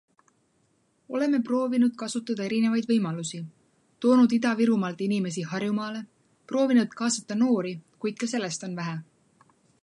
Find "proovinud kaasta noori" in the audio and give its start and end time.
6.53-7.77